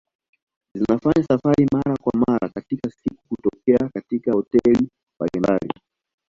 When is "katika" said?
2.49-2.89, 3.93-4.31